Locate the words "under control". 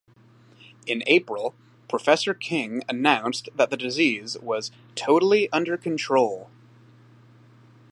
5.51-6.49